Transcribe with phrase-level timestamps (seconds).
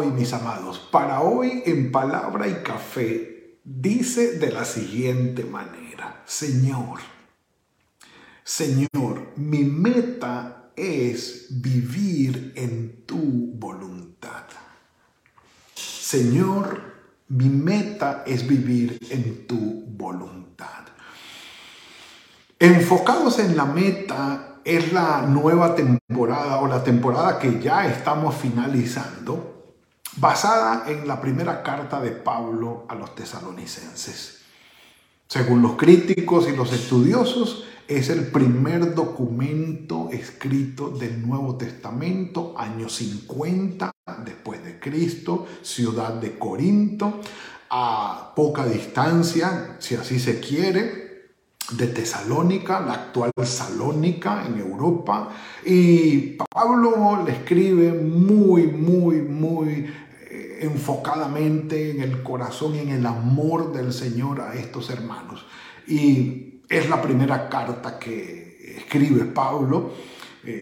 [0.00, 7.00] Hoy, mis amados, para hoy en palabra y café, dice de la siguiente manera, Señor,
[8.42, 14.44] Señor, mi meta es vivir en tu voluntad.
[15.74, 16.80] Señor,
[17.28, 20.86] mi meta es vivir en tu voluntad.
[22.58, 29.59] Enfocados en la meta, es la nueva temporada o la temporada que ya estamos finalizando,
[30.16, 34.40] basada en la primera carta de Pablo a los tesalonicenses.
[35.28, 42.88] Según los críticos y los estudiosos, es el primer documento escrito del Nuevo Testamento, año
[42.88, 43.90] 50
[44.24, 47.20] después de Cristo, ciudad de Corinto,
[47.68, 51.09] a poca distancia, si así se quiere,
[51.76, 55.30] de Tesalónica, la actual Salónica en Europa.
[55.64, 59.90] Y Pablo le escribe muy, muy, muy
[60.30, 65.46] eh, enfocadamente en el corazón y en el amor del Señor a estos hermanos.
[65.86, 69.92] Y es la primera carta que escribe Pablo.
[70.44, 70.60] Eh,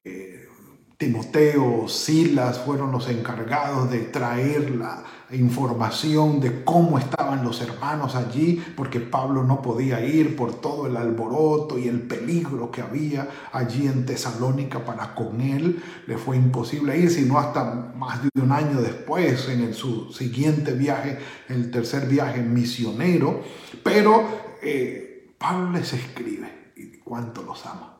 [0.98, 8.60] Timoteo, Silas fueron los encargados de traer la información de cómo estaban los hermanos allí,
[8.76, 13.86] porque Pablo no podía ir por todo el alboroto y el peligro que había allí
[13.86, 15.80] en Tesalónica para con él.
[16.08, 21.16] Le fue imposible ir, sino hasta más de un año después, en su siguiente viaje,
[21.48, 23.40] el tercer viaje misionero.
[23.84, 24.26] Pero
[24.60, 27.98] eh, Pablo les escribe y cuánto los ama.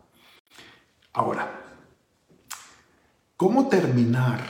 [1.13, 1.58] Ahora,
[3.39, 4.41] ¿Cómo terminar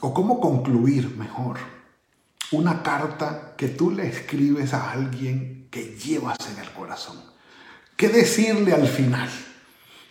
[0.00, 1.56] o cómo concluir mejor
[2.52, 7.16] una carta que tú le escribes a alguien que llevas en el corazón?
[7.96, 9.28] ¿Qué decirle al final?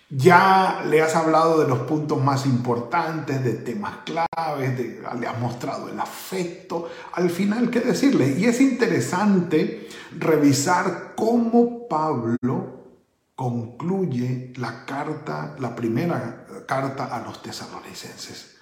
[0.09, 4.77] Ya le has hablado de los puntos más importantes, de temas claves,
[5.17, 6.89] le has mostrado el afecto.
[7.13, 8.37] Al final, ¿qué decirle?
[8.37, 9.87] Y es interesante
[10.19, 12.80] revisar cómo Pablo
[13.41, 18.57] concluye la carta, la primera carta a los tesalonicenses.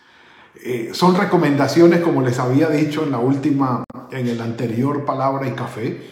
[0.56, 5.52] Eh, son recomendaciones, como les había dicho en la última, en el anterior palabra y
[5.52, 6.10] café,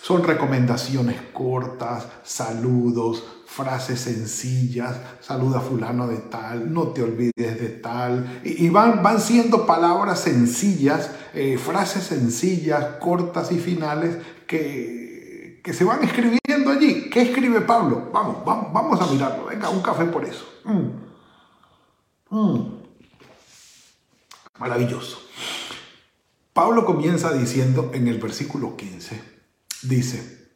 [0.00, 8.40] son recomendaciones cortas, saludos, frases sencillas, saluda fulano de tal, no te olvides de tal,
[8.42, 14.16] y, van, van siendo palabras sencillas, eh, frases sencillas, cortas y finales
[14.46, 15.05] que
[15.66, 17.10] que se van escribiendo allí.
[17.10, 18.08] ¿Qué escribe Pablo?
[18.12, 19.46] Vamos, vamos, vamos a mirarlo.
[19.46, 20.46] Venga, un café por eso.
[20.62, 20.90] Mm.
[22.30, 22.74] Mm.
[24.60, 25.18] Maravilloso.
[26.52, 29.20] Pablo comienza diciendo en el versículo 15,
[29.82, 30.50] dice,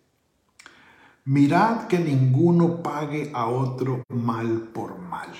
[1.25, 5.31] mirad que ninguno pague a otro mal por mal.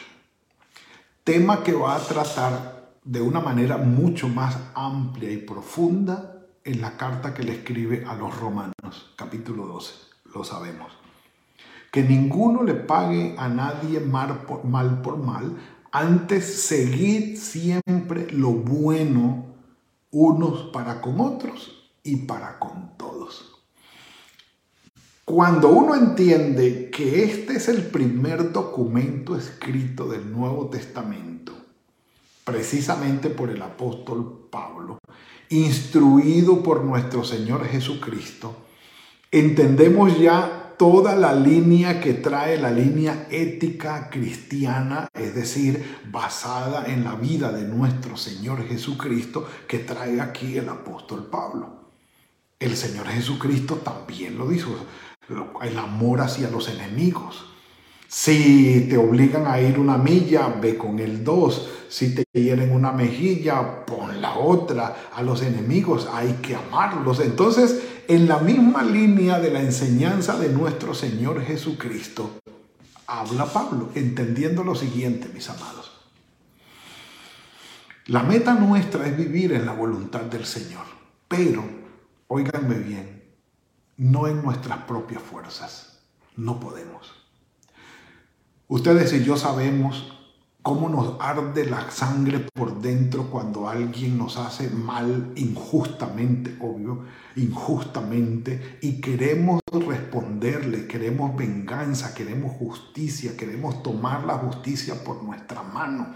[1.23, 6.40] Tema que va a tratar de una manera mucho más amplia y profunda
[6.71, 9.93] en la carta que le escribe a los romanos, capítulo 12,
[10.35, 10.93] lo sabemos.
[11.91, 15.57] Que ninguno le pague a nadie mal por mal, por mal
[15.93, 19.47] antes seguid siempre lo bueno
[20.13, 23.57] unos para con otros y para con todos.
[25.25, 31.53] Cuando uno entiende que este es el primer documento escrito del Nuevo Testamento,
[32.45, 34.49] precisamente por el apóstol
[35.49, 38.57] instruido por nuestro Señor Jesucristo,
[39.31, 47.05] entendemos ya toda la línea que trae la línea ética cristiana, es decir, basada en
[47.05, 51.81] la vida de nuestro Señor Jesucristo, que trae aquí el apóstol Pablo.
[52.59, 54.75] El Señor Jesucristo también lo dijo,
[55.63, 57.50] el amor hacia los enemigos.
[58.13, 61.71] Si te obligan a ir una milla, ve con el dos.
[61.89, 65.11] Si te hieren una mejilla, pon la otra.
[65.15, 67.21] A los enemigos hay que amarlos.
[67.21, 72.41] Entonces, en la misma línea de la enseñanza de nuestro Señor Jesucristo,
[73.07, 75.93] habla Pablo, entendiendo lo siguiente, mis amados.
[78.07, 80.85] La meta nuestra es vivir en la voluntad del Señor,
[81.29, 81.63] pero,
[82.27, 83.23] óiganme bien,
[83.99, 86.01] no en nuestras propias fuerzas.
[86.37, 87.20] No podemos.
[88.71, 90.13] Ustedes y yo sabemos
[90.63, 97.01] cómo nos arde la sangre por dentro cuando alguien nos hace mal injustamente, obvio,
[97.35, 106.15] injustamente, y queremos responderle, queremos venganza, queremos justicia, queremos tomar la justicia por nuestra mano.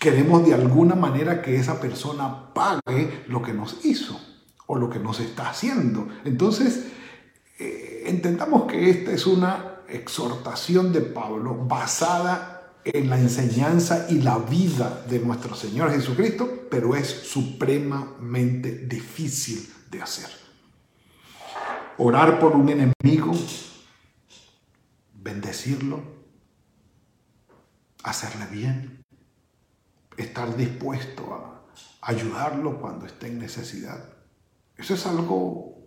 [0.00, 4.20] Queremos de alguna manera que esa persona pague lo que nos hizo
[4.66, 6.08] o lo que nos está haciendo.
[6.24, 6.88] Entonces,
[7.60, 14.38] eh, entendamos que esta es una exhortación de Pablo basada en la enseñanza y la
[14.38, 20.30] vida de nuestro Señor Jesucristo, pero es supremamente difícil de hacer.
[21.98, 23.32] Orar por un enemigo,
[25.14, 26.00] bendecirlo,
[28.04, 29.04] hacerle bien,
[30.16, 31.58] estar dispuesto a
[32.02, 34.02] ayudarlo cuando esté en necesidad.
[34.76, 35.78] Eso es algo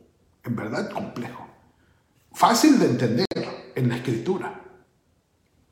[0.43, 1.47] en verdad complejo,
[2.31, 3.25] fácil de entender
[3.75, 4.61] en la escritura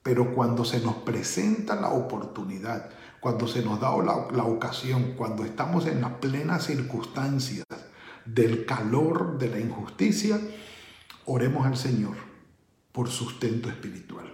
[0.10, 2.90] pero cuando se nos presenta la oportunidad,
[3.20, 7.66] cuando se nos da la, ocasión, cuando estamos en las plenas circunstancias
[8.26, 10.40] del calor de la injusticia,
[11.26, 12.16] oremos al Señor
[12.92, 14.34] por sustento espiritual,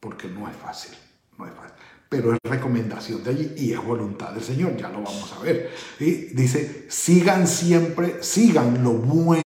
[0.00, 0.96] porque no es fácil,
[1.36, 1.76] no es fácil.
[2.12, 5.72] Pero es recomendación de allí y es voluntad del Señor, ya lo vamos a ver.
[5.98, 9.42] Y dice, sigan siempre, sigan lo bueno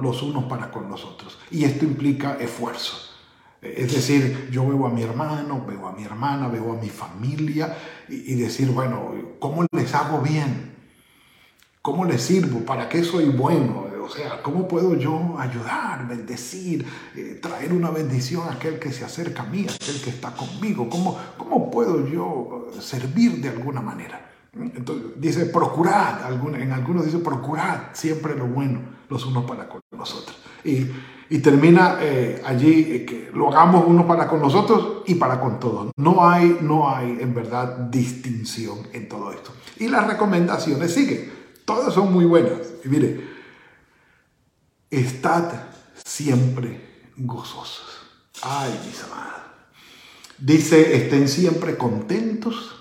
[0.00, 1.38] los unos para con los otros.
[1.50, 3.10] Y esto implica esfuerzo
[3.62, 7.76] es decir, yo veo a mi hermano, veo a mi hermana, veo a mi familia
[8.08, 10.74] y, decir, bueno, ¿cómo les hago bien?
[11.82, 12.60] ¿Cómo les sirvo?
[12.60, 13.89] ¿Para qué soy bueno?
[14.10, 16.84] O sea, ¿cómo puedo yo ayudar, bendecir,
[17.14, 20.32] eh, traer una bendición a aquel que se acerca a mí, a aquel que está
[20.32, 20.88] conmigo?
[20.90, 24.32] ¿Cómo, cómo puedo yo servir de alguna manera?
[24.52, 30.12] Entonces dice, procurad, en algunos dice, procurad siempre lo bueno los unos para con los
[30.12, 30.36] otros.
[30.64, 30.88] Y
[31.32, 35.60] y termina eh, allí eh, que lo hagamos uno para con nosotros y para con
[35.60, 35.92] todos.
[35.96, 39.52] No hay, no hay en verdad distinción en todo esto.
[39.78, 41.32] Y las recomendaciones siguen.
[41.64, 42.58] Todas son muy buenas.
[42.84, 43.29] Y mire,
[44.90, 45.52] estad
[46.04, 48.00] siempre gozosos.
[48.42, 49.42] Ay, mis amados.
[50.38, 52.74] Dice, estén siempre contentos.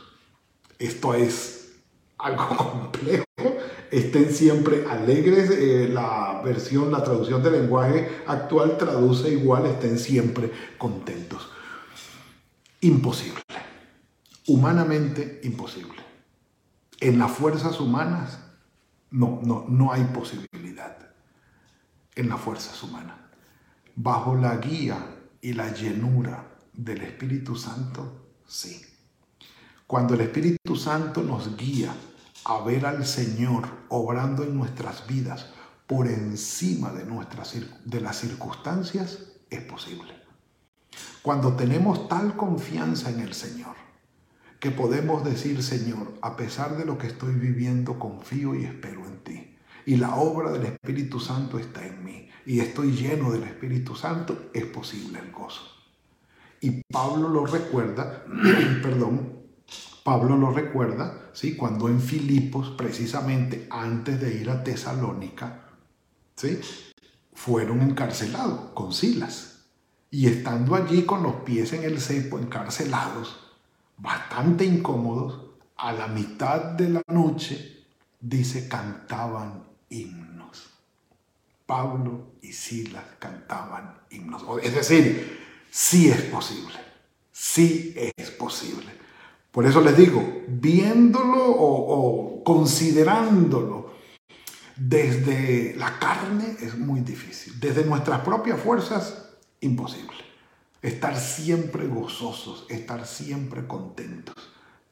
[0.78, 1.74] Esto es
[2.18, 3.26] algo complejo
[3.92, 5.50] estén siempre alegres.
[5.52, 11.50] Eh, la versión, la traducción del lenguaje actual traduce igual, estén siempre contentos.
[12.82, 13.42] Imposible.
[14.48, 16.00] Humanamente imposible.
[17.00, 18.40] En las fuerzas humanas
[19.12, 20.59] no, no, no hay posibilidad.
[22.20, 23.16] En las fuerzas humanas.
[23.96, 24.98] Bajo la guía
[25.40, 28.82] y la llenura del Espíritu Santo, sí.
[29.88, 31.94] Cuando el Espíritu Santo nos guía
[32.44, 35.46] a ver al Señor obrando en nuestras vidas
[35.88, 37.56] por encima de, nuestras,
[37.86, 39.20] de las circunstancias,
[39.50, 40.14] es posible.
[41.22, 43.78] Cuando tenemos tal confianza en el Señor,
[44.60, 49.24] que podemos decir, Señor, a pesar de lo que estoy viviendo, confío y espero en
[49.24, 49.49] ti.
[49.86, 52.30] Y la obra del Espíritu Santo está en mí.
[52.46, 55.62] Y estoy lleno del Espíritu Santo, es posible el gozo.
[56.62, 58.26] Y Pablo lo recuerda,
[58.84, 59.40] perdón,
[60.04, 61.56] Pablo lo recuerda, ¿sí?
[61.56, 65.70] cuando en Filipos, precisamente antes de ir a Tesalónica,
[66.36, 66.60] ¿sí?
[67.34, 69.68] fueron encarcelados con Silas.
[70.12, 73.38] Y estando allí con los pies en el cepo, encarcelados,
[73.98, 77.86] bastante incómodos, a la mitad de la noche,
[78.20, 80.70] dice, cantaban himnos.
[81.66, 84.44] Pablo y Silas cantaban himnos.
[84.64, 86.74] Es decir, sí es posible,
[87.32, 89.00] sí es posible.
[89.52, 93.94] Por eso les digo, viéndolo o, considerándolo
[94.76, 97.60] desde la carne es muy difícil.
[97.60, 100.18] Desde nuestras propias fuerzas, imposible.
[100.82, 104.36] Estar siempre gozosos, estar siempre contentos.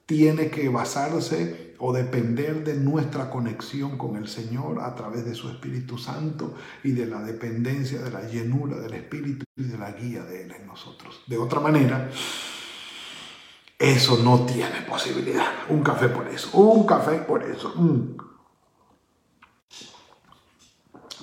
[0.07, 5.49] Tiene que basarse o depender de nuestra conexión con el Señor a través de su
[5.49, 10.23] Espíritu Santo y de la dependencia, de la llenura del Espíritu y de la guía
[10.23, 11.21] de Él en nosotros.
[11.27, 12.09] De otra manera,
[13.77, 15.45] eso no tiene posibilidad.
[15.69, 16.57] Un café por eso.
[16.57, 17.73] Un café por eso.
[17.75, 18.17] Mm.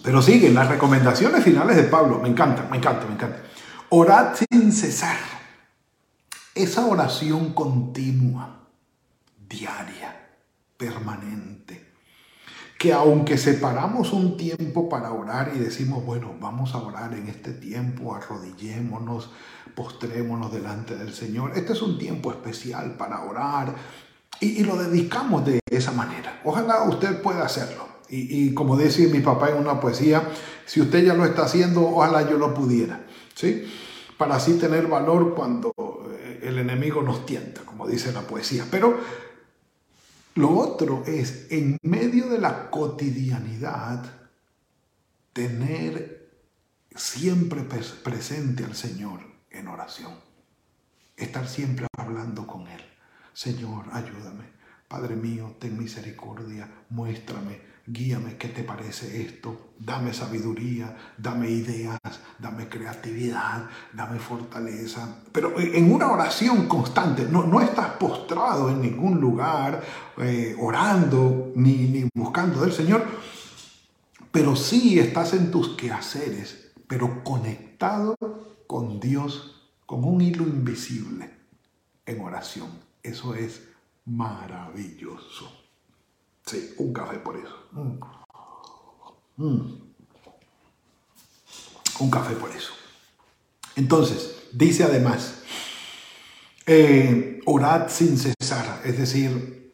[0.05, 2.21] Pero siguen las recomendaciones finales de Pablo.
[2.21, 3.43] Me encanta, me encanta, me encanta.
[3.89, 5.17] Orad sin cesar.
[6.55, 8.64] Esa oración continua,
[9.59, 10.29] diaria,
[10.77, 11.93] permanente.
[12.79, 17.53] Que aunque separamos un tiempo para orar y decimos, bueno, vamos a orar en este
[17.53, 19.31] tiempo, arrodillémonos,
[19.75, 21.53] postrémonos delante del Señor.
[21.57, 23.75] Este es un tiempo especial para orar
[24.41, 26.41] y, lo dedicamos de esa manera.
[26.45, 27.95] Ojalá usted pueda hacerlo.
[28.11, 30.23] Y, como decía mi papá en una poesía,
[30.67, 33.07] si usted ya lo está haciendo, ojalá yo lo pudiera.
[33.35, 33.65] ¿sí?
[34.19, 35.73] Para así tener valor cuando
[36.43, 38.67] el enemigo nos tienta, como dice la poesía.
[38.71, 38.99] Pero
[40.35, 44.05] lo otro es, en medio de la cotidianidad,
[45.33, 46.31] tener
[46.95, 50.13] siempre presente al Señor en oración.
[51.17, 52.81] Estar siempre hablando con Él.
[53.33, 54.45] Señor, ayúdame.
[54.89, 59.73] Padre mío, ten misericordia, muéstrame, guíame, ¿qué te parece esto?
[59.79, 62.01] Dame sabiduría, dame ideas,
[62.39, 65.23] dame creatividad, dame fortaleza.
[65.33, 69.83] Pero en una oración constante, no, no estás postrado en ningún lugar,
[70.19, 73.05] eh, orando ni, ni buscando del Señor,
[74.33, 78.17] pero sí estás en tus quehaceres, pero conectado
[78.67, 81.31] con Dios como un hilo invisible
[82.07, 82.69] en oración.
[83.03, 83.63] Eso es
[84.07, 85.64] maravilloso.
[86.47, 87.69] Sí, un café por eso.
[87.73, 88.01] Mm.
[89.37, 89.81] Mm.
[92.01, 92.73] Un café por eso.
[93.77, 95.43] Entonces, dice además,
[96.67, 99.73] eh, orad sin cesar, es decir,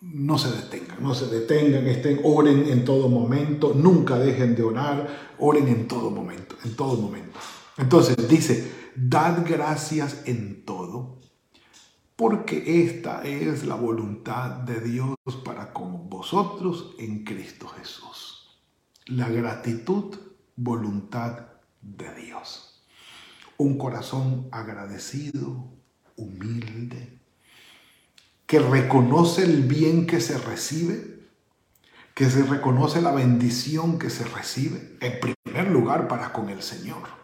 [0.00, 5.34] no se detengan, no se detengan, estén, oren en todo momento, nunca dejen de orar,
[5.38, 7.38] oren en todo momento, en todo momento.
[7.76, 11.20] Entonces dice, dad gracias en todo,
[12.16, 16.03] porque esta es la voluntad de Dios para con
[16.98, 18.58] en Cristo Jesús.
[19.06, 20.16] La gratitud,
[20.56, 21.48] voluntad
[21.82, 22.82] de Dios.
[23.58, 25.68] Un corazón agradecido,
[26.16, 27.18] humilde,
[28.46, 31.20] que reconoce el bien que se recibe,
[32.14, 37.23] que se reconoce la bendición que se recibe, en primer lugar para con el Señor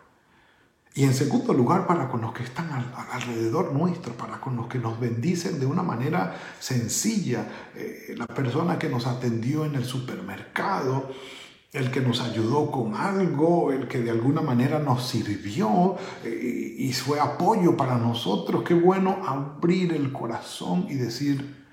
[0.93, 2.69] y en segundo lugar, para con los que están
[3.13, 7.47] alrededor nuestro, para con los que nos bendicen de una manera sencilla.
[7.77, 11.11] Eh, la persona que nos atendió en el supermercado,
[11.73, 16.93] el que nos ayudó con algo, el que de alguna manera nos sirvió eh, y
[16.93, 18.65] fue apoyo para nosotros.
[18.65, 21.67] Qué bueno abrir el corazón y decir,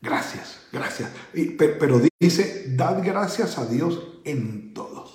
[0.00, 1.10] gracias, gracias.
[1.58, 5.10] pero dice, dad gracias a Dios en todo.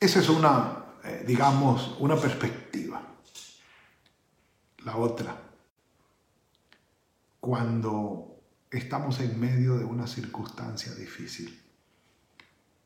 [0.00, 0.75] Esa es una
[1.26, 3.02] digamos, una perspectiva.
[4.84, 5.36] La otra,
[7.40, 8.40] cuando
[8.70, 11.60] estamos en medio de una circunstancia difícil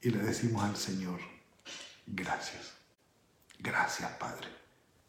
[0.00, 1.20] y le decimos al Señor,
[2.06, 2.73] gracias,
[3.59, 4.49] gracias Padre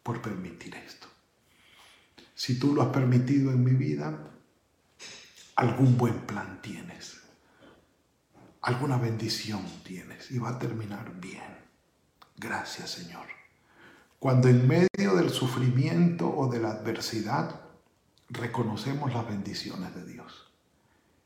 [0.03, 1.07] por permitir esto.
[2.35, 4.31] Si tú lo has permitido en mi vida,
[5.55, 7.21] algún buen plan tienes,
[8.61, 11.60] alguna bendición tienes y va a terminar bien.
[12.41, 13.27] Gracias Señor.
[14.17, 17.61] Cuando en medio del sufrimiento o de la adversidad
[18.29, 20.51] reconocemos las bendiciones de Dios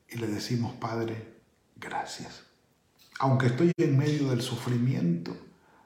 [0.10, 1.36] y le decimos, Padre,
[1.78, 2.44] gracias.
[3.20, 5.38] Aunque estoy en medio del sufrimiento,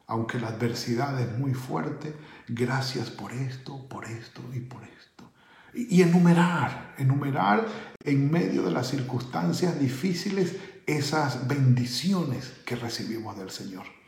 [0.08, 2.16] aunque la adversidad es muy fuerte,
[2.48, 5.30] gracias por esto, por esto y por esto.
[5.76, 7.68] Y, enumerar, enumerar
[8.04, 10.56] en medio de las circunstancias difíciles
[10.88, 13.99] esas bendiciones que recibimos del Señor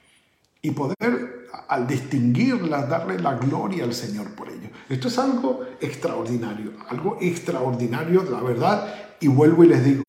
[0.61, 4.69] y poder al distinguirlas darle la gloria al Señor por ello.
[4.89, 10.03] Esto es algo extraordinario, algo extraordinario, la verdad, y vuelvo y les digo,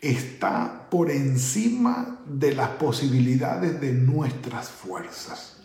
[0.00, 5.62] está por encima de las posibilidades de nuestras fuerzas.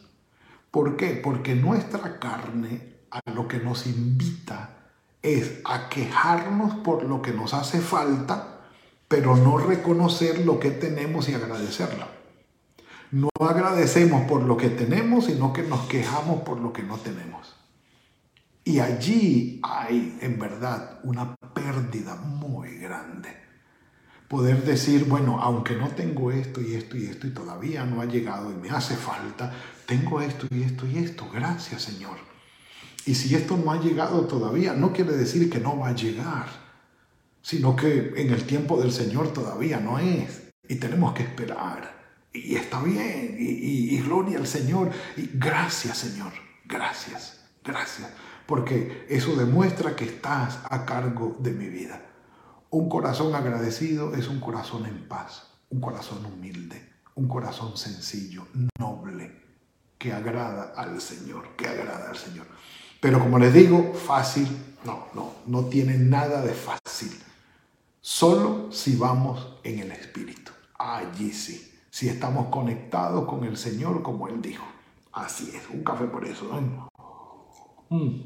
[0.72, 1.20] ¿Por qué?
[1.22, 7.54] Porque nuestra carne a lo que nos invita es a quejarnos por lo que nos
[7.54, 8.60] hace falta,
[9.08, 12.08] pero no reconocer lo que tenemos y agradecerla.
[13.12, 17.56] No agradecemos por lo que tenemos, sino que nos quejamos por lo que no tenemos.
[18.66, 23.30] Y allí hay en verdad una pérdida muy grande.
[24.28, 28.06] Poder decir, bueno, aunque no tengo esto y esto y esto y todavía no ha
[28.06, 29.54] llegado y me hace falta,
[29.86, 31.30] tengo esto y esto y esto.
[31.34, 32.18] Gracias Señor.
[33.06, 36.48] Y si esto no ha llegado todavía, no quiere decir que no va a llegar,
[37.42, 40.50] sino que en el tiempo del Señor todavía no es.
[40.68, 41.97] Y tenemos que esperar
[42.46, 46.32] y está bien, y, gloria al Señor, y gracias Señor,
[46.66, 48.10] gracias, gracias,
[48.46, 52.02] porque eso demuestra que estás a cargo de mi vida.
[52.70, 58.48] Un corazón agradecido es un corazón en paz, un corazón humilde, un corazón sencillo,
[58.80, 59.44] noble,
[59.98, 62.46] que agrada al Señor, que agrada al Señor.
[63.00, 64.48] Pero como les digo, fácil,
[64.86, 67.18] no, no, no tiene nada de fácil.
[68.02, 70.52] Solo si vamos en el Espíritu.
[70.78, 74.64] Allí sí si estamos conectados con el Señor como Él dijo.
[75.14, 76.48] Así es, un café por eso.
[77.90, 78.22] Mm.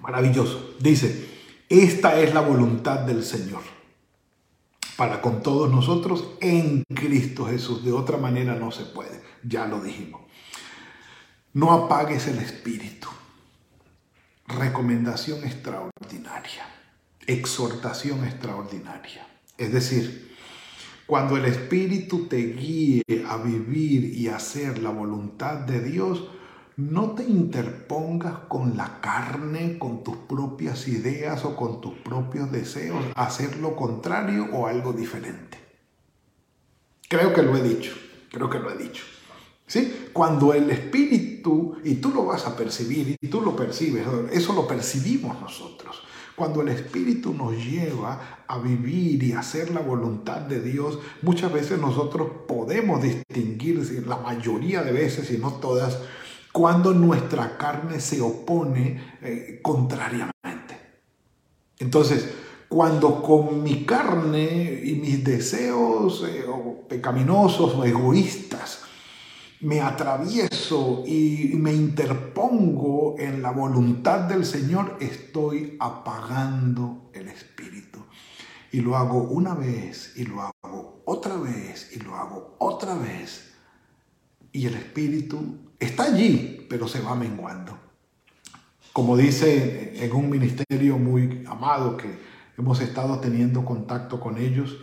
[0.00, 0.76] Maravilloso.
[0.78, 1.28] Dice,
[1.68, 3.62] esta es la voluntad del Señor
[4.96, 7.84] para con todos nosotros en Cristo Jesús.
[7.84, 10.20] De otra manera no se puede, ya lo dijimos.
[11.52, 13.08] No apagues el espíritu.
[14.46, 16.64] recomendación extraordinaria,
[17.26, 19.26] exhortación extraordinaria.
[19.58, 20.31] Es decir,
[21.06, 26.28] cuando el Espíritu te guíe a vivir y hacer la voluntad de Dios,
[26.76, 33.04] no te interpongas con la carne, con tus propias ideas o con tus propios deseos,
[33.14, 35.58] hacer lo contrario o algo diferente.
[37.08, 37.92] Creo que lo he dicho,
[38.30, 39.04] creo que lo he dicho.
[39.66, 40.08] ¿Sí?
[40.12, 44.66] Cuando el Espíritu, y tú lo vas a percibir, y tú lo percibes, eso lo
[44.66, 46.02] percibimos nosotros.
[46.34, 51.78] Cuando el Espíritu nos lleva a vivir y hacer la voluntad de Dios, muchas veces
[51.78, 55.98] nosotros podemos distinguir, la mayoría de veces, y no todas,
[56.52, 60.32] cuando nuestra carne se opone eh, contrariamente.
[61.78, 62.28] Entonces,
[62.68, 66.44] cuando con mi carne y mis deseos eh,
[66.88, 68.81] pecaminosos o egoístas
[69.62, 78.00] me atravieso y me interpongo en la voluntad del Señor, estoy apagando el Espíritu.
[78.72, 83.52] Y lo hago una vez y lo hago otra vez y lo hago otra vez.
[84.50, 87.78] Y el Espíritu está allí, pero se va menguando.
[88.92, 92.18] Como dice en un ministerio muy amado que
[92.58, 94.76] hemos estado teniendo contacto con ellos,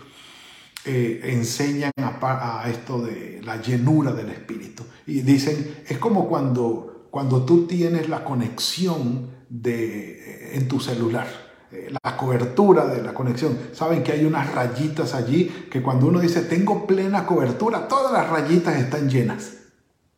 [0.85, 4.83] eh, enseñan a, esto de la llenura del Espíritu.
[5.05, 11.27] Y dicen, es como cuando, cuando tú tienes la conexión de, en tu celular,
[11.71, 13.57] eh, la cobertura de la conexión.
[13.73, 18.29] Saben que hay unas rayitas allí que cuando uno dice tengo plena cobertura, todas las
[18.29, 19.53] rayitas están llenas.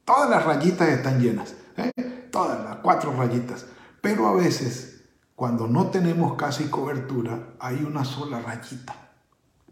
[0.05, 1.55] Todas las rayitas están llenas.
[1.77, 1.91] ¿eh?
[2.31, 3.65] Todas las cuatro rayitas.
[3.99, 5.01] Pero a veces,
[5.35, 9.10] cuando no tenemos casi cobertura, hay una sola rayita.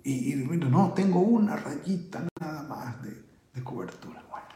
[0.04, 4.24] Y, no, tengo una rayita nada más de, de cobertura.
[4.30, 4.48] Bueno,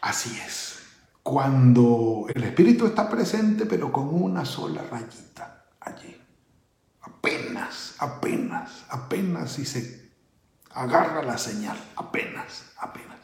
[0.00, 0.80] así es.
[1.22, 6.16] Cuando el Espíritu está presente, pero con una sola rayita allí.
[7.02, 10.10] Apenas, apenas, apenas si se
[10.70, 11.76] agarra la señal.
[11.96, 13.18] Apenas, apenas.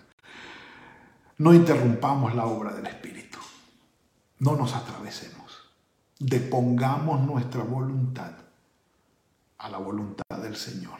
[1.38, 3.38] No interrumpamos la obra del Espíritu.
[4.38, 5.72] No nos atravesemos.
[6.18, 8.32] Depongamos nuestra voluntad
[9.58, 10.98] a la voluntad del Señor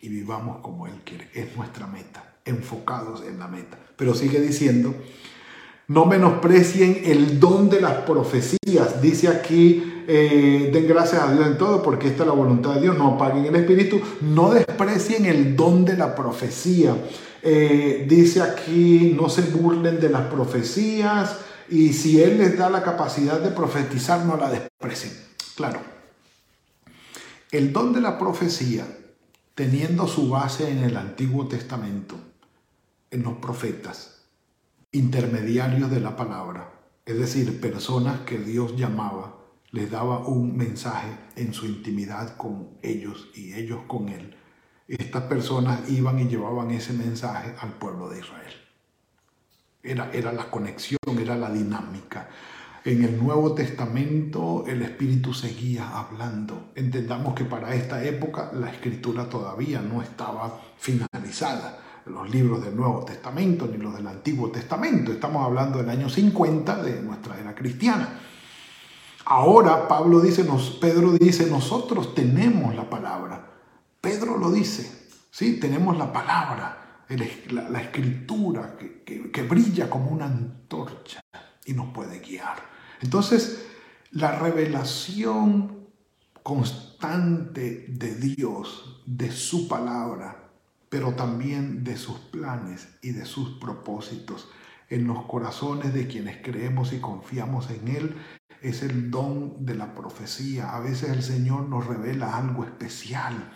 [0.00, 1.30] y vivamos como Él quiere.
[1.34, 3.78] Es nuestra meta, enfocados en la meta.
[3.96, 4.94] Pero sigue diciendo,
[5.88, 9.00] no menosprecien el don de las profecías.
[9.00, 12.82] Dice aquí, eh, den gracias a Dios en todo porque esta es la voluntad de
[12.82, 12.98] Dios.
[12.98, 14.00] No apaguen el espíritu.
[14.20, 16.96] No desprecien el don de la profecía.
[17.42, 21.36] Eh, dice aquí, no se burlen de las profecías.
[21.68, 25.12] Y si Él les da la capacidad de profetizar, no la desprecien.
[25.56, 25.91] Claro,
[27.52, 28.86] el don de la profecía,
[29.54, 32.16] teniendo su base en el Antiguo Testamento,
[33.10, 34.24] en los profetas,
[34.90, 36.72] intermediarios de la palabra,
[37.04, 39.36] es decir, personas que Dios llamaba,
[39.70, 44.34] les daba un mensaje en su intimidad con ellos y ellos con Él.
[44.88, 48.54] Estas personas iban y llevaban ese mensaje al pueblo de Israel.
[49.82, 52.30] Era, era la conexión, era la dinámica
[52.84, 56.72] en el Nuevo Testamento el Espíritu seguía hablando.
[56.74, 61.78] Entendamos que para esta época la escritura todavía no estaba finalizada.
[62.06, 65.12] Los libros del Nuevo Testamento ni los del Antiguo Testamento.
[65.12, 68.18] Estamos hablando del año 50 de nuestra era cristiana.
[69.26, 70.44] Ahora Pablo dice,
[70.80, 73.52] Pedro dice, nosotros tenemos la palabra.
[74.00, 75.60] Pedro lo dice, ¿sí?
[75.60, 77.04] Tenemos la palabra,
[77.50, 81.21] la, escritura que brilla como una antorcha
[81.64, 82.56] y nos puede guiar.
[83.00, 83.66] Entonces,
[84.10, 85.88] la revelación
[86.42, 90.50] constante de Dios, de su palabra,
[90.88, 94.48] pero también de sus planes y de sus propósitos
[94.90, 98.16] en los corazones de quienes creemos y confiamos en Él,
[98.60, 100.76] es el don de la profecía.
[100.76, 103.50] A veces el Señor nos revela algo especial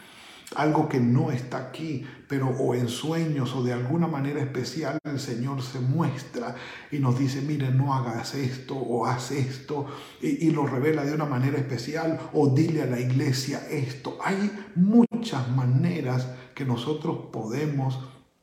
[0.55, 5.19] algo que no está aquí, pero o en sueños o de alguna manera especial el
[5.19, 6.55] Señor se muestra
[6.91, 9.87] y nos dice, mire, no hagas esto o haz esto
[10.21, 14.19] y, lo revela de una manera especial o dile a la iglesia esto.
[14.23, 17.99] Hay muchas maneras que nosotros podemos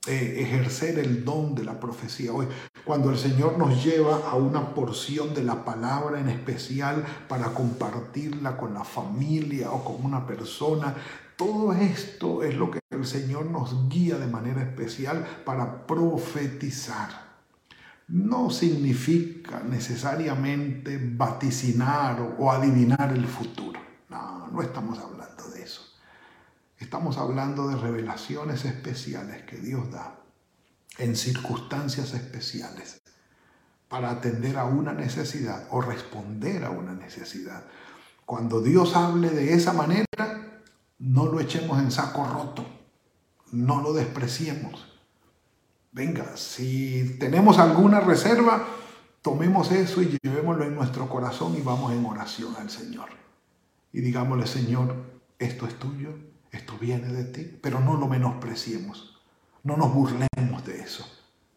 [0.06, 2.48] eh, ejercer el don de la profecía hoy.
[2.84, 8.58] Cuando el Señor nos lleva a una porción de la palabra en especial para compartirla
[8.58, 10.96] con la familia o con una persona,
[11.38, 17.34] todo esto es lo que el Señor nos guía de manera especial para profetizar.
[18.08, 23.80] No significa necesariamente vaticinar o adivinar el futuro.
[24.10, 25.82] No, no estamos hablando de eso.
[26.78, 30.20] Estamos hablando de revelaciones especiales que Dios da
[30.98, 33.02] en circunstancias especiales
[33.88, 37.64] para atender a una necesidad o responder a una necesidad.
[38.26, 40.53] Cuando Dios hable de esa manera,
[41.04, 42.66] no lo echemos en saco roto,
[43.52, 44.88] no lo despreciemos.
[45.92, 48.66] Venga, si tenemos alguna reserva,
[49.22, 53.10] tomemos eso y llevémoslo en nuestro corazón y vamos en oración al Señor.
[53.92, 54.96] Y digámosle, Señor,
[55.40, 56.16] esto es tuyo,
[56.52, 59.22] esto viene de ti, pero no lo menospreciemos,
[59.64, 61.06] no nos burlemos de eso.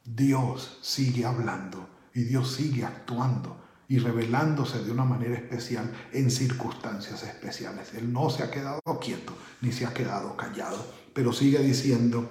[0.04, 7.22] Dios sigue hablando y Dios sigue actuando y revelándose de una manera especial en circunstancias
[7.22, 7.94] especiales.
[7.94, 12.30] Él no se ha quedado quieto ni se ha quedado callado, pero sigue diciendo,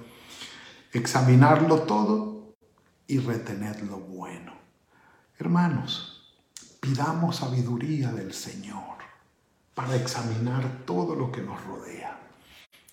[0.91, 2.55] examinarlo todo
[3.07, 4.53] y retener lo bueno.
[5.37, 6.35] Hermanos,
[6.79, 8.95] pidamos sabiduría del Señor
[9.73, 12.19] para examinar todo lo que nos rodea.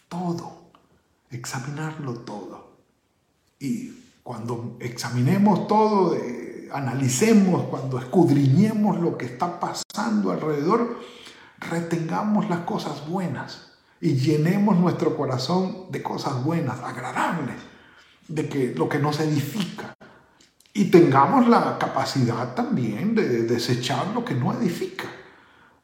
[0.09, 0.63] Todo.
[1.31, 2.73] Examinarlo todo.
[3.59, 6.15] Y cuando examinemos todo,
[6.73, 11.01] analicemos, cuando escudriñemos lo que está pasando alrededor,
[11.59, 17.57] retengamos las cosas buenas y llenemos nuestro corazón de cosas buenas, agradables,
[18.29, 19.95] de que lo que nos edifica.
[20.75, 25.05] Y tengamos la capacidad también de desechar lo que no edifica.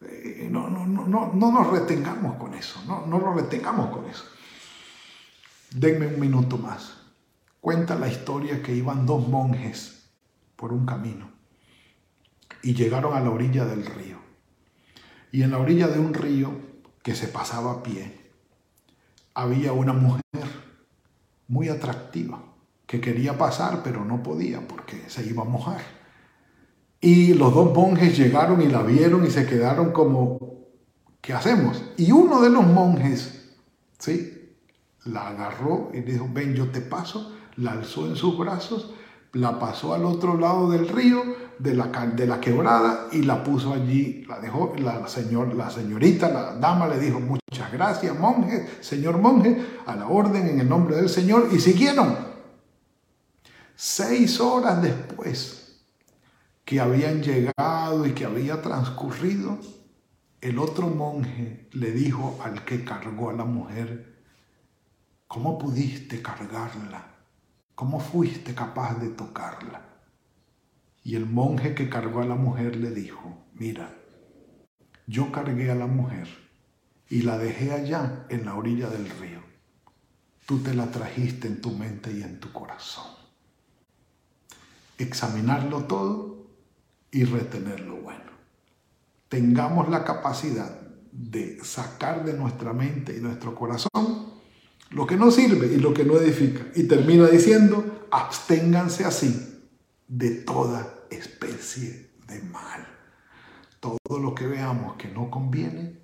[0.00, 4.06] Eh, no, no, no, no, no nos retengamos con eso, no, no nos retengamos con
[4.06, 4.24] eso.
[5.70, 6.94] Denme un minuto más.
[7.60, 9.97] Cuenta la historia que iban dos monjes
[10.58, 11.30] por un camino
[12.62, 14.18] y llegaron a la orilla del río.
[15.30, 16.50] Y en la orilla de un río
[17.02, 18.32] que se pasaba a pie,
[19.34, 20.22] había una mujer
[21.46, 22.42] muy atractiva
[22.86, 25.80] que quería pasar pero no podía porque se iba a mojar.
[27.00, 30.66] Y los dos monjes llegaron y la vieron y se quedaron como,
[31.20, 31.84] ¿qué hacemos?
[31.96, 33.54] Y uno de los monjes,
[34.00, 34.56] ¿sí?
[35.04, 38.92] La agarró y dijo, ven, yo te paso la alzó en sus brazos,
[39.32, 41.22] la pasó al otro lado del río,
[41.58, 46.30] de la, de la quebrada, y la puso allí, la dejó, la, señor, la señorita,
[46.30, 50.96] la dama le dijo, muchas gracias, monje, señor monje, a la orden en el nombre
[50.96, 52.16] del Señor, y siguieron.
[53.74, 55.80] Seis horas después
[56.64, 59.58] que habían llegado y que había transcurrido,
[60.40, 64.22] el otro monje le dijo al que cargó a la mujer,
[65.26, 67.17] ¿cómo pudiste cargarla?
[67.78, 69.80] ¿Cómo fuiste capaz de tocarla?
[71.04, 73.96] Y el monje que cargó a la mujer le dijo, mira,
[75.06, 76.26] yo cargué a la mujer
[77.08, 79.44] y la dejé allá en la orilla del río.
[80.44, 83.06] Tú te la trajiste en tu mente y en tu corazón.
[84.98, 86.48] Examinarlo todo
[87.12, 88.32] y retener lo bueno.
[89.28, 90.80] Tengamos la capacidad
[91.12, 94.37] de sacar de nuestra mente y nuestro corazón
[94.90, 96.66] lo que no sirve y lo que no edifica.
[96.74, 99.60] Y termina diciendo, absténganse así
[100.06, 102.86] de toda especie de mal.
[103.80, 105.98] Todo lo que veamos que no conviene,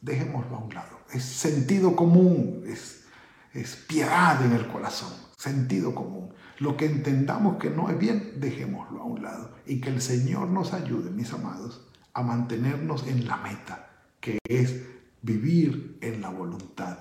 [0.00, 1.00] dejémoslo a un lado.
[1.12, 3.04] Es sentido común, es,
[3.52, 6.32] es piedad en el corazón, sentido común.
[6.58, 9.54] Lo que entendamos que no es bien, dejémoslo a un lado.
[9.66, 14.82] Y que el Señor nos ayude, mis amados, a mantenernos en la meta, que es
[15.22, 16.98] vivir en la voluntad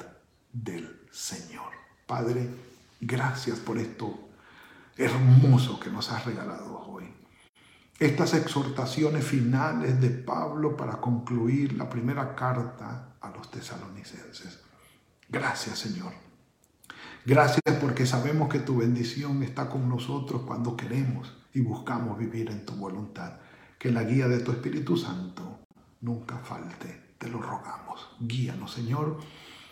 [0.51, 1.71] del Señor.
[2.07, 2.49] Padre,
[2.99, 4.29] gracias por esto
[4.97, 7.05] hermoso que nos has regalado hoy.
[7.99, 14.59] Estas exhortaciones finales de Pablo para concluir la primera carta a los tesalonicenses.
[15.29, 16.13] Gracias, Señor.
[17.25, 22.65] Gracias porque sabemos que tu bendición está con nosotros cuando queremos y buscamos vivir en
[22.65, 23.33] tu voluntad.
[23.77, 25.59] Que la guía de tu Espíritu Santo
[26.01, 27.13] nunca falte.
[27.19, 28.15] Te lo rogamos.
[28.19, 29.19] Guíanos, Señor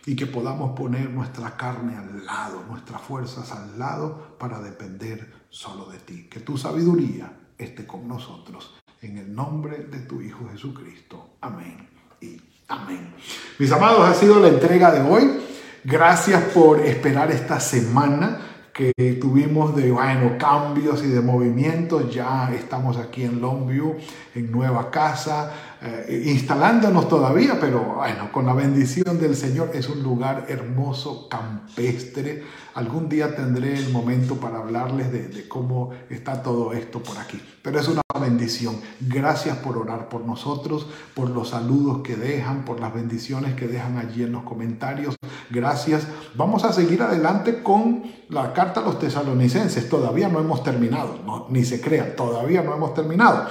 [0.06, 5.86] y que podamos poner nuestra carne al lado, nuestras fuerzas al lado para depender solo
[5.86, 6.28] de ti.
[6.30, 8.76] Que tu sabiduría esté con nosotros.
[9.02, 11.38] En el nombre de tu Hijo Jesucristo.
[11.42, 11.88] Amén
[12.20, 13.14] y amén.
[13.60, 15.40] Mis amados, ha sido la entrega de hoy.
[15.84, 18.40] Gracias por esperar esta semana
[18.74, 22.14] que tuvimos de bueno, cambios y de movimientos.
[22.14, 23.98] Ya estamos aquí en Longview,
[24.36, 25.52] en nueva casa,
[25.84, 32.44] eh, instalándonos todavía, pero bueno, con la bendición del Señor es un lugar hermoso, campestre.
[32.76, 37.41] Algún día tendré el momento para hablarles de, cómo está todo esto por aquí.
[37.63, 38.76] Pero es una bendición.
[39.00, 43.98] Gracias por orar por nosotros, por los saludos que dejan, por las bendiciones que dejan
[43.98, 45.15] allí en los comentarios.
[45.50, 46.06] Gracias.
[46.36, 49.89] Vamos a seguir adelante con la carta a los tesalonicenses.
[49.89, 53.48] Todavía no hemos terminado, ni se crea, todavía no hemos terminado.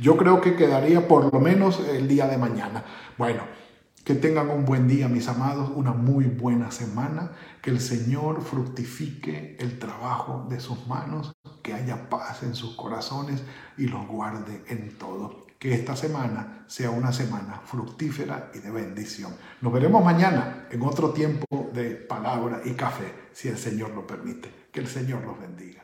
[0.00, 2.84] Yo creo que quedaría por lo menos el día de mañana.
[3.16, 3.42] Bueno,
[4.04, 9.56] que tengan un buen día, mis amados, una muy buena semana, que el Señor fructifique
[9.58, 13.42] el trabajo de sus manos que haya paz en sus corazones
[13.78, 15.46] y los guarde en todo.
[15.58, 19.32] Que esta semana sea una semana fructífera y de bendición.
[19.62, 24.52] Nos veremos mañana en otro tiempo de palabra y café, si el Señor lo permite.
[24.70, 25.83] Que el Señor los bendiga.